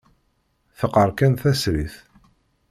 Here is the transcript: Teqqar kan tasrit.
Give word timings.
Teqqar 0.77 1.09
kan 1.17 1.33
tasrit. 1.41 1.95